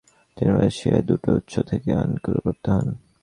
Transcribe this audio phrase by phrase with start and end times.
[0.37, 2.87] তিনি রাশিয়ায় দুটো উৎস থেকে আনুকূল্য প্রাপ্ত হন।